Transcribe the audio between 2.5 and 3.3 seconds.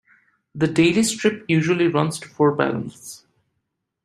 panels.